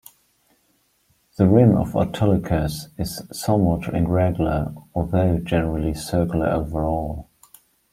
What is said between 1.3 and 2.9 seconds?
The rim of Autolycus